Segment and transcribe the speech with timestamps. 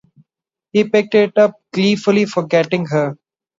[0.71, 3.19] He picked it up gleefully, forgetting her.